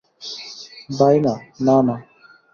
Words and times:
By 0.89 1.17
না, 1.19 1.33
না, 1.59 1.75
না। 1.81 1.95